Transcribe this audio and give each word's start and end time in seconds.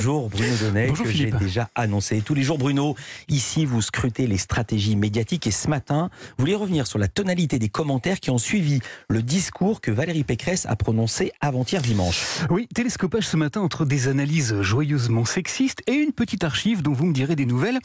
Bonjour 0.00 0.30
Bruno 0.30 0.54
Donnet, 0.62 0.86
Bonjour, 0.88 1.04
que 1.04 1.12
j'ai 1.12 1.30
déjà 1.30 1.68
annoncé. 1.74 2.22
Tous 2.22 2.32
les 2.32 2.42
jours 2.42 2.56
Bruno, 2.56 2.96
ici 3.28 3.66
vous 3.66 3.82
scrutez 3.82 4.26
les 4.26 4.38
stratégies 4.38 4.96
médiatiques 4.96 5.46
et 5.46 5.50
ce 5.50 5.68
matin, 5.68 6.08
vous 6.38 6.44
voulez 6.44 6.54
revenir 6.54 6.86
sur 6.86 6.98
la 6.98 7.06
tonalité 7.06 7.58
des 7.58 7.68
commentaires 7.68 8.18
qui 8.18 8.30
ont 8.30 8.38
suivi 8.38 8.80
le 9.10 9.20
discours 9.20 9.82
que 9.82 9.90
Valérie 9.90 10.24
Pécresse 10.24 10.64
a 10.64 10.74
prononcé 10.74 11.32
avant-hier 11.42 11.82
dimanche. 11.82 12.24
Oui, 12.48 12.66
télescopage 12.74 13.28
ce 13.28 13.36
matin 13.36 13.60
entre 13.60 13.84
des 13.84 14.08
analyses 14.08 14.62
joyeusement 14.62 15.26
sexistes 15.26 15.82
et 15.86 15.92
une 15.92 16.12
petite 16.12 16.44
archive 16.44 16.80
dont 16.80 16.94
vous 16.94 17.04
me 17.04 17.12
direz 17.12 17.36
des 17.36 17.44
nouvelles. 17.44 17.78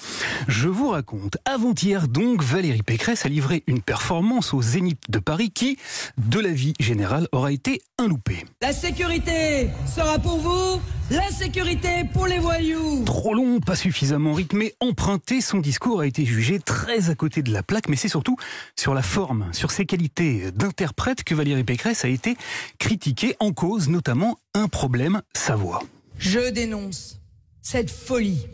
Je 0.47 0.69
vous 0.69 0.91
raconte. 0.91 1.35
Avant-hier 1.43 2.07
donc, 2.07 2.41
Valérie 2.41 2.81
Pécresse 2.81 3.25
a 3.25 3.29
livré 3.29 3.63
une 3.67 3.81
performance 3.81 4.53
au 4.53 4.61
Zénith 4.61 5.01
de 5.09 5.19
Paris 5.19 5.51
qui, 5.51 5.77
de 6.17 6.39
la 6.39 6.51
vie 6.51 6.75
générale, 6.79 7.27
aura 7.33 7.51
été 7.51 7.81
un 7.97 8.07
loupé. 8.07 8.45
La 8.61 8.71
sécurité 8.71 9.67
sera 9.93 10.17
pour 10.17 10.37
vous, 10.37 10.79
la 11.11 11.29
sécurité 11.29 12.04
pour 12.13 12.27
les 12.27 12.39
voyous. 12.39 13.03
Trop 13.05 13.33
long, 13.33 13.59
pas 13.59 13.75
suffisamment 13.75 14.33
rythmé, 14.33 14.73
emprunté, 14.79 15.41
son 15.41 15.59
discours 15.59 16.01
a 16.01 16.07
été 16.07 16.25
jugé 16.25 16.59
très 16.59 17.09
à 17.09 17.15
côté 17.15 17.41
de 17.41 17.51
la 17.51 17.63
plaque, 17.63 17.87
mais 17.89 17.95
c'est 17.95 18.07
surtout 18.07 18.37
sur 18.75 18.93
la 18.93 19.01
forme, 19.01 19.47
sur 19.51 19.71
ses 19.71 19.85
qualités 19.85 20.51
d'interprète 20.51 21.23
que 21.23 21.35
Valérie 21.35 21.63
Pécresse 21.63 22.05
a 22.05 22.07
été 22.07 22.37
critiquée, 22.79 23.35
en 23.39 23.51
cause 23.51 23.89
notamment 23.89 24.37
un 24.53 24.67
problème, 24.67 25.21
sa 25.33 25.55
voix. 25.55 25.83
Je 26.17 26.49
dénonce 26.51 27.19
cette 27.61 27.91
folie 27.91 28.47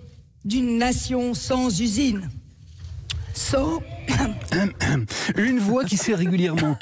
d'une 0.46 0.78
nation 0.78 1.34
sans 1.34 1.80
usine. 1.80 2.30
Sans 3.34 3.82
Une 5.38 5.60
voix 5.60 5.86
qui 5.86 5.98
s'est 5.98 6.16
régulièrement 6.16 6.78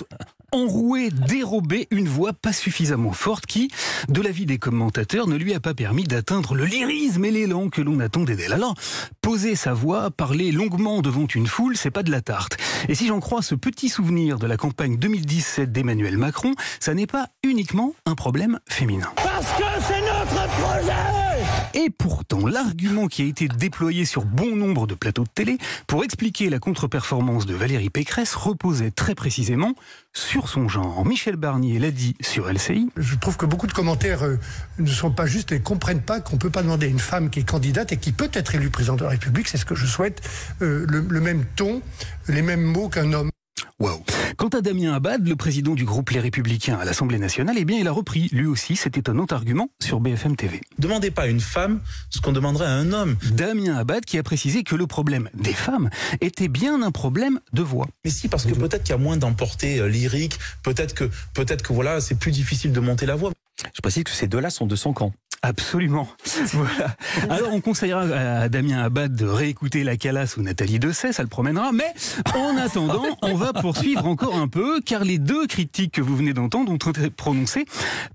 enrouée, 0.52 1.10
dérobée, 1.10 1.88
une 1.92 2.08
voix 2.08 2.34
pas 2.34 2.54
suffisamment 2.54 3.12
forte 3.12 3.46
qui, 3.46 3.70
de 4.08 4.22
l'avis 4.22 4.46
des 4.46 4.58
commentateurs, 4.58 5.28
ne 5.28 5.36
lui 5.36 5.54
a 5.54 5.60
pas 5.60 5.74
permis 5.74 6.04
d'atteindre 6.04 6.56
le 6.56 6.66
lyrisme 6.66 7.26
et 7.26 7.32
l'élan 7.32 7.70
que 7.70 7.82
l'on 7.82 8.00
attendait 8.00 8.36
d'elle. 8.36 8.54
Alors, 8.54 8.76
poser 9.22 9.56
sa 9.56 9.74
voix, 9.74 10.12
parler 10.12 10.52
longuement 10.52 11.02
devant 11.02 11.28
une 11.28 11.48
foule, 11.48 11.78
c'est 11.78 11.92
pas 11.92 12.04
de 12.04 12.12
la 12.12 12.22
tarte. 12.22 12.58
Et 12.88 12.96
si 12.96 13.08
j'en 13.08 13.20
crois 13.20 13.42
ce 13.42 13.56
petit 13.56 13.90
souvenir 13.90 14.40
de 14.40 14.48
la 14.48 14.58
campagne 14.58 14.98
2017 14.98 15.72
d'Emmanuel 15.72 16.18
Macron, 16.18 16.54
ça 16.80 16.94
n'est 16.94 17.08
pas 17.08 17.28
uniquement 17.44 17.94
un 18.06 18.16
problème 18.16 18.60
féminin. 18.68 19.12
Parce 19.40 19.54
que 19.54 19.64
c'est 19.88 20.02
notre 20.02 20.50
projet 20.50 21.82
Et 21.86 21.90
pourtant, 21.90 22.46
l'argument 22.46 23.08
qui 23.08 23.22
a 23.22 23.26
été 23.26 23.48
déployé 23.48 24.04
sur 24.04 24.26
bon 24.26 24.54
nombre 24.54 24.86
de 24.86 24.96
plateaux 24.96 25.24
de 25.24 25.30
télé 25.34 25.58
pour 25.88 26.04
expliquer 26.04 26.50
la 26.50 26.60
contre-performance 26.60 27.46
de 27.46 27.54
Valérie 27.54 27.90
Pécresse 27.90 28.36
reposait 28.36 28.92
très 28.92 29.16
précisément 29.16 29.76
sur 30.12 30.50
son 30.50 30.68
genre. 30.68 31.06
Michel 31.06 31.38
Barnier 31.38 31.80
l'a 31.80 31.92
dit 31.92 32.18
sur 32.20 32.52
LCI. 32.52 32.90
Je 32.98 33.16
trouve 33.16 33.38
que 33.38 33.46
beaucoup 33.46 33.68
de 33.68 33.72
commentaires 33.72 34.26
euh, 34.26 34.38
ne 34.78 34.88
sont 34.88 35.12
pas 35.12 35.26
justes 35.26 35.54
et 35.54 35.60
ne 35.60 35.64
comprennent 35.64 36.02
pas 36.02 36.20
qu'on 36.20 36.34
ne 36.34 36.42
peut 36.42 36.50
pas 36.50 36.62
demander 36.62 36.88
à 36.88 36.90
une 36.90 37.00
femme 37.00 37.30
qui 37.30 37.40
est 37.40 37.50
candidate 37.50 37.94
et 37.94 37.98
qui 37.98 38.12
peut 38.12 38.32
être 38.34 38.56
élue 38.56 38.70
présidente 38.70 39.00
de 39.00 39.06
la 39.06 39.12
République, 39.12 39.48
c'est 39.48 39.58
ce 39.58 39.64
que 39.64 39.76
je 39.76 39.86
souhaite, 39.86 40.22
euh, 40.62 40.86
le, 40.90 41.00
le 41.00 41.22
même 41.22 41.46
ton, 41.56 41.82
les 42.28 42.42
mêmes 42.42 42.64
mots 42.64 42.90
qu'un 42.90 43.14
homme. 43.14 43.32
Waouh 43.80 44.04
Quant 44.36 44.50
à 44.50 44.60
Damien 44.60 44.94
Abad, 44.94 45.26
le 45.26 45.36
président 45.38 45.74
du 45.74 45.86
groupe 45.86 46.10
Les 46.10 46.20
Républicains 46.20 46.78
à 46.78 46.84
l'Assemblée 46.84 47.18
nationale, 47.18 47.56
eh 47.58 47.64
bien, 47.64 47.78
il 47.78 47.88
a 47.88 47.92
repris 47.92 48.28
lui 48.34 48.46
aussi 48.46 48.76
cet 48.76 48.98
étonnant 48.98 49.26
argument 49.26 49.70
sur 49.82 50.02
BFM 50.02 50.36
TV. 50.36 50.60
Demandez 50.78 51.12
pas 51.12 51.24
à 51.24 51.28
une 51.28 51.40
femme 51.40 51.80
ce 52.10 52.20
qu'on 52.20 52.34
demanderait 52.34 52.66
à 52.66 52.74
un 52.74 52.92
homme. 52.92 53.16
Damien 53.32 53.78
Abad 53.78 54.04
qui 54.04 54.18
a 54.18 54.24
précisé 54.24 54.64
que 54.64 54.76
le 54.76 54.86
problème 54.86 55.30
des 55.34 55.54
femmes 55.54 55.90
était 56.20 56.50
bien 56.50 56.82
un 56.82 56.92
problème 56.92 57.40
de 57.54 57.62
voix. 57.62 57.88
Mais 58.04 58.12
si, 58.12 58.28
parce 58.28 58.46
que 58.46 58.54
peut-être 58.54 58.84
qu'il 58.84 58.92
y 58.92 59.00
a 59.00 59.02
moins 59.02 59.16
d'emportées 59.16 59.80
euh, 59.80 59.88
lyriques, 59.88 60.40
peut-être 60.62 60.94
que, 60.94 61.10
peut-être 61.34 61.62
que 61.62 61.72
voilà, 61.72 62.02
c'est 62.02 62.16
plus 62.16 62.32
difficile 62.32 62.74
de 62.74 62.80
monter 62.82 63.06
la 63.06 63.16
voix. 63.16 63.32
Je 63.74 63.82
précise 63.82 64.04
que 64.04 64.12
ces 64.12 64.28
deux-là 64.28 64.50
sont 64.50 64.66
de 64.66 64.76
son 64.76 64.92
camp. 64.94 65.14
Absolument. 65.42 66.08
Voilà. 66.54 66.96
Alors 67.30 67.54
on 67.54 67.62
conseillera 67.62 68.02
à 68.02 68.50
Damien 68.50 68.80
Abad 68.80 69.14
de 69.14 69.26
réécouter 69.26 69.84
la 69.84 69.98
Calas 69.98 70.36
ou 70.38 70.42
Nathalie 70.42 70.80
Dessay, 70.80 71.12
ça 71.12 71.22
le 71.22 71.30
promènera. 71.30 71.72
Mais 71.72 71.94
en 72.36 72.58
attendant, 72.58 73.06
on 73.22 73.36
va 73.36 73.54
poursuivre 73.54 74.06
encore 74.06 74.36
un 74.36 74.48
peu, 74.48 74.82
car 74.82 75.04
les 75.04 75.18
deux 75.18 75.46
critiques 75.48 75.94
que 75.94 76.02
vous 76.02 76.16
venez 76.16 76.34
d'entendre 76.34 76.72
ont 76.72 76.78
été 76.78 77.10
prononcées 77.10 77.66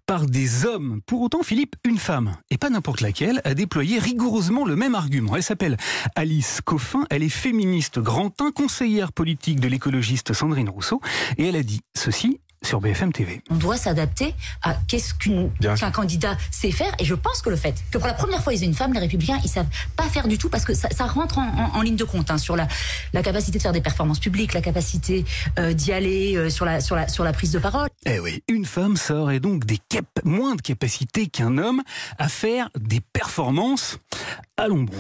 par 0.07 0.27
des 0.27 0.65
hommes. 0.65 1.01
Pour 1.07 1.23
autant, 1.23 1.43
Philippe, 1.43 1.77
une 1.85 1.99
femme, 1.99 2.37
et 2.51 2.59
pas 2.59 2.71
n'importe 2.71 3.03
laquelle, 3.03 3.41
a 3.45 3.55
déployé 3.55 3.99
rigoureusement 3.99 4.65
le 4.65 4.75
même 4.75 4.95
argument. 4.95 5.37
Elle 5.37 5.43
s'appelle 5.43 5.77
Alice 6.17 6.61
Coffin, 6.65 7.05
elle 7.11 7.23
est 7.23 7.29
féministe 7.29 7.99
grand-teint, 7.99 8.51
conseillère 8.53 9.13
politique 9.13 9.61
de 9.61 9.69
l'écologiste 9.69 10.33
Sandrine 10.33 10.69
Rousseau, 10.69 11.01
et 11.39 11.49
elle 11.49 11.57
a 11.57 11.63
dit 11.63 11.81
ceci 11.97 12.41
sur 12.65 12.81
BFM 12.81 13.13
TV. 13.13 13.43
On 13.51 13.55
doit 13.57 13.77
s'adapter 13.77 14.35
à 14.63 14.77
qu'est-ce 14.89 15.15
qu'un 15.15 15.91
candidat 15.91 16.37
sait 16.51 16.71
faire. 16.71 16.93
Et 16.99 17.05
je 17.05 17.15
pense 17.15 17.43
que 17.43 17.51
le 17.51 17.57
fait 17.57 17.75
que 17.91 17.99
pour 17.99 18.07
la 18.07 18.15
première 18.15 18.43
fois, 18.43 18.53
ils 18.55 18.63
aient 18.63 18.67
une 18.67 18.75
femme, 18.75 18.93
les 18.93 19.01
républicains, 19.01 19.39
ils 19.45 19.49
savent 19.51 19.67
pas 19.97 20.05
faire 20.05 20.29
du 20.29 20.39
tout 20.39 20.49
parce 20.49 20.65
que 20.65 20.75
ça, 20.75 20.89
ça 20.91 21.05
rentre 21.07 21.39
en, 21.39 21.47
en- 21.47 21.77
en 21.79 21.83
ligne 21.83 21.97
de 21.97 22.05
compte 22.05 22.31
hein, 22.31 22.39
sur 22.39 22.57
la, 22.57 22.67
la 23.13 23.23
capacité 23.23 23.59
de 23.59 23.63
faire 23.63 23.73
des 23.73 23.81
performances 23.81 24.19
publiques, 24.21 24.53
la 24.55 24.63
capacité 24.63 25.25
euh, 25.59 25.73
d'y 25.73 25.93
aller 25.93 26.37
euh, 26.37 26.51
sur, 26.51 26.65
la, 26.65 26.81
sur, 26.81 26.97
la, 26.97 27.09
sur 27.09 27.25
la 27.25 27.33
prise 27.33 27.53
de 27.53 27.59
parole. 27.59 27.89
Eh 28.07 28.19
oui, 28.21 28.43
une 28.49 28.65
femme, 28.65 28.97
ça 28.97 29.15
aurait 29.15 29.41
donc 29.41 29.65
des 29.67 29.79
cap 29.89 30.05
moins 30.25 30.55
de 30.55 30.63
capacité 30.63 31.27
qu'un 31.27 31.59
homme 31.59 31.83
à 32.19 32.29
faire 32.29 32.71
des 32.79 33.01
performances. 33.01 33.99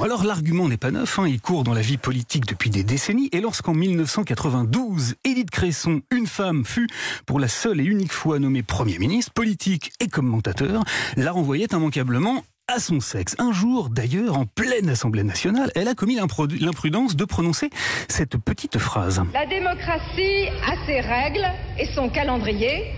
Alors 0.02 0.24
l'argument 0.24 0.68
n'est 0.68 0.76
pas 0.76 0.90
neuf, 0.90 1.18
hein, 1.18 1.26
il 1.26 1.40
court 1.40 1.64
dans 1.64 1.72
la 1.72 1.80
vie 1.80 1.96
politique 1.96 2.44
depuis 2.44 2.68
des 2.68 2.84
décennies, 2.84 3.30
et 3.32 3.40
lorsqu'en 3.40 3.72
1992, 3.72 5.14
Édith 5.24 5.50
Cresson, 5.50 6.02
une 6.10 6.26
femme, 6.26 6.66
fut 6.66 6.86
pour 7.24 7.40
la 7.40 7.48
seule 7.48 7.80
et 7.80 7.84
unique 7.84 8.12
fois 8.12 8.38
nommée 8.38 8.62
Premier 8.62 8.98
ministre, 8.98 9.32
politique 9.32 9.92
et 10.00 10.08
commentateur, 10.08 10.84
la 11.16 11.32
renvoyait 11.32 11.68
immanquablement 11.72 12.44
à 12.68 12.78
son 12.78 13.00
sexe. 13.00 13.36
Un 13.38 13.52
jour, 13.52 13.88
d'ailleurs, 13.88 14.36
en 14.36 14.44
pleine 14.44 14.90
Assemblée 14.90 15.24
nationale, 15.24 15.72
elle 15.74 15.88
a 15.88 15.94
commis 15.94 16.16
l'imprudence 16.16 17.16
de 17.16 17.24
prononcer 17.24 17.70
cette 18.08 18.36
petite 18.36 18.76
phrase. 18.76 19.22
La 19.32 19.46
démocratie 19.46 20.48
a 20.66 20.76
ses 20.84 21.00
règles 21.00 21.46
et 21.78 21.86
son 21.94 22.10
calendrier. 22.10 22.92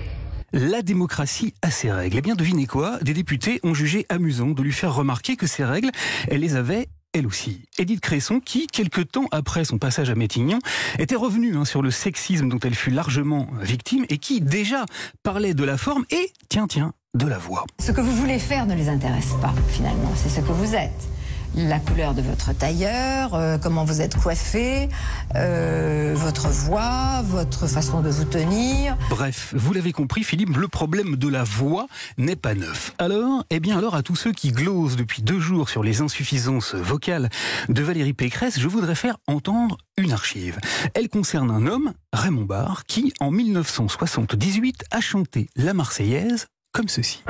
La 0.56 0.80
démocratie 0.80 1.52
a 1.60 1.70
ses 1.70 1.92
règles. 1.92 2.16
Eh 2.16 2.22
bien, 2.22 2.34
devinez 2.34 2.66
quoi? 2.66 2.98
Des 3.02 3.12
députés 3.12 3.60
ont 3.62 3.74
jugé 3.74 4.06
amusant 4.08 4.52
de 4.52 4.62
lui 4.62 4.72
faire 4.72 4.94
remarquer 4.94 5.36
que 5.36 5.46
ces 5.46 5.62
règles, 5.62 5.90
elle 6.28 6.40
les 6.40 6.56
avait 6.56 6.88
elle 7.12 7.26
aussi. 7.26 7.66
Édith 7.78 8.00
Cresson, 8.00 8.40
qui, 8.40 8.66
quelque 8.66 9.02
temps 9.02 9.26
après 9.32 9.66
son 9.66 9.76
passage 9.76 10.08
à 10.08 10.14
Métignon, 10.14 10.58
était 10.98 11.14
revenue 11.14 11.58
hein, 11.58 11.66
sur 11.66 11.82
le 11.82 11.90
sexisme 11.90 12.48
dont 12.48 12.58
elle 12.60 12.74
fut 12.74 12.90
largement 12.90 13.48
victime 13.60 14.06
et 14.08 14.16
qui, 14.16 14.40
déjà, 14.40 14.86
parlait 15.22 15.52
de 15.52 15.62
la 15.62 15.76
forme 15.76 16.06
et, 16.08 16.32
tiens, 16.48 16.66
tiens, 16.66 16.94
de 17.12 17.26
la 17.26 17.36
voix. 17.36 17.66
Ce 17.78 17.92
que 17.92 18.00
vous 18.00 18.16
voulez 18.16 18.38
faire 18.38 18.64
ne 18.64 18.74
les 18.74 18.88
intéresse 18.88 19.34
pas, 19.42 19.54
finalement. 19.68 20.12
C'est 20.16 20.30
ce 20.30 20.40
que 20.40 20.52
vous 20.52 20.74
êtes. 20.74 21.06
La 21.54 21.78
couleur 21.78 22.14
de 22.14 22.22
votre 22.22 22.52
tailleur, 22.52 23.34
euh, 23.34 23.58
comment 23.58 23.84
vous 23.84 24.00
êtes 24.00 24.16
coiffé, 24.16 24.88
euh, 25.34 26.14
votre 26.16 26.48
voix, 26.48 27.22
votre 27.24 27.66
façon 27.66 28.00
de 28.00 28.10
vous 28.10 28.24
tenir. 28.24 28.96
Bref, 29.10 29.54
vous 29.56 29.72
l'avez 29.72 29.92
compris, 29.92 30.22
Philippe, 30.22 30.56
le 30.56 30.68
problème 30.68 31.16
de 31.16 31.28
la 31.28 31.44
voix 31.44 31.86
n'est 32.18 32.36
pas 32.36 32.54
neuf. 32.54 32.94
Alors, 32.98 33.44
eh 33.50 33.60
bien, 33.60 33.78
alors 33.78 33.94
à 33.94 34.02
tous 34.02 34.16
ceux 34.16 34.32
qui 34.32 34.52
glosent 34.52 34.96
depuis 34.96 35.22
deux 35.22 35.40
jours 35.40 35.68
sur 35.68 35.82
les 35.82 36.00
insuffisances 36.00 36.74
vocales 36.74 37.30
de 37.68 37.82
Valérie 37.82 38.12
Pécresse, 38.12 38.58
je 38.58 38.68
voudrais 38.68 38.94
faire 38.94 39.16
entendre 39.26 39.78
une 39.96 40.12
archive. 40.12 40.58
Elle 40.94 41.08
concerne 41.08 41.50
un 41.50 41.66
homme, 41.66 41.92
Raymond 42.12 42.44
Barre, 42.44 42.84
qui, 42.86 43.12
en 43.20 43.30
1978, 43.30 44.84
a 44.90 45.00
chanté 45.00 45.48
la 45.56 45.74
Marseillaise 45.74 46.46
comme 46.72 46.88
ceci. 46.88 47.22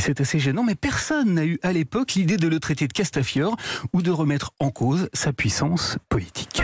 Oui, 0.00 0.04
c'est 0.06 0.22
assez 0.22 0.38
gênant, 0.38 0.62
mais 0.62 0.76
personne 0.76 1.34
n'a 1.34 1.44
eu 1.44 1.58
à 1.62 1.74
l'époque 1.74 2.14
l'idée 2.14 2.38
de 2.38 2.48
le 2.48 2.58
traiter 2.58 2.88
de 2.88 2.92
Castafiore 2.94 3.54
ou 3.92 4.00
de 4.00 4.10
remettre 4.10 4.54
en 4.58 4.70
cause 4.70 5.10
sa 5.12 5.34
puissance 5.34 5.98
politique. 6.08 6.62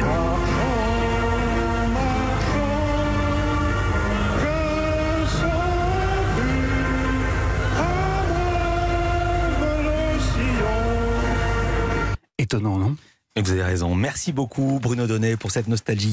Étonnant, 12.38 12.78
non? 12.78 12.96
Et 13.38 13.42
vous 13.42 13.50
avez 13.50 13.64
raison. 13.64 13.94
Merci 13.94 14.32
beaucoup 14.32 14.78
Bruno 14.80 15.06
Donnet 15.06 15.36
pour 15.36 15.50
cette 15.50 15.68
nostalgie. 15.68 16.04